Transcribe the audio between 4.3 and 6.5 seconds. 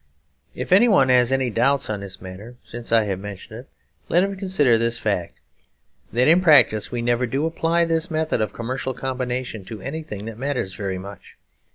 consider this fact: that in